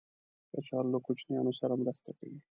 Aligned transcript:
کچالو 0.53 0.89
له 0.93 0.99
کوچنیانو 1.05 1.53
سره 1.59 1.73
مرسته 1.81 2.09
کوي 2.17 2.37